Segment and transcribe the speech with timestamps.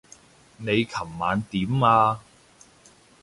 [0.57, 2.23] 你琴晚點啊？